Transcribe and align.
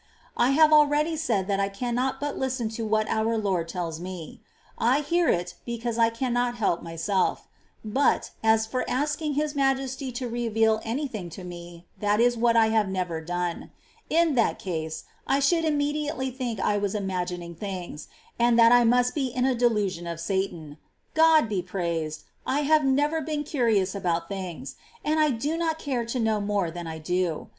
I 0.35 0.49
have 0.57 0.73
already 0.73 1.15
said 1.15 1.45
that 1.45 1.59
I 1.59 1.69
cannot 1.69 2.19
but 2.19 2.35
listen 2.35 2.69
to 2.69 2.83
what 2.87 3.07
our 3.07 3.37
Lord 3.37 3.67
tells 3.69 3.99
me; 3.99 4.41
I 4.79 5.01
hear 5.01 5.29
it 5.29 5.53
because 5.63 5.99
I 5.99 6.09
cannot 6.09 6.55
help 6.57 6.81
myself; 6.81 7.47
but, 7.85 8.31
as 8.43 8.65
for 8.65 8.83
asking 8.89 9.35
His 9.35 9.53
Majesty 9.53 10.11
to 10.13 10.27
reveal 10.27 10.81
any 10.83 11.07
thing 11.07 11.29
to 11.29 11.43
me, 11.43 11.85
that 11.99 12.19
is 12.19 12.35
what 12.35 12.57
I 12.57 12.69
have 12.69 12.89
never 12.89 13.21
done. 13.21 13.69
In 14.09 14.33
that 14.33 14.57
case, 14.57 15.03
I 15.27 15.39
should 15.39 15.65
immediately 15.65 16.31
think 16.31 16.59
I 16.59 16.79
was 16.79 16.95
imagining 16.95 17.53
things 17.53 18.07
and 18.39 18.57
that 18.57 18.71
I 18.71 18.83
must 18.83 19.13
be 19.13 19.27
in 19.27 19.45
a 19.45 19.53
delusion 19.53 20.07
of 20.07 20.19
Satan. 20.19 20.79
God 21.13 21.47
be 21.47 21.61
praised, 21.61 22.23
I 22.43 22.61
have 22.61 22.83
never 22.83 23.21
been 23.21 23.43
curious 23.43 23.93
about 23.93 24.27
things, 24.29 24.77
and 25.05 25.19
I 25.19 25.29
do 25.29 25.55
not 25.59 25.77
care 25.77 26.05
to 26.05 26.19
know 26.19 26.41
more 26.41 26.71
than 26.71 26.87
I 26.87 26.97
do. 26.97 27.49